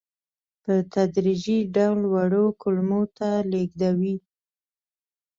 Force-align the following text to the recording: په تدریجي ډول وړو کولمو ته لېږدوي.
په 0.63 0.73
تدریجي 0.93 1.59
ډول 1.75 2.01
وړو 2.13 2.45
کولمو 2.61 3.01
ته 3.17 3.29
لېږدوي. 3.51 4.15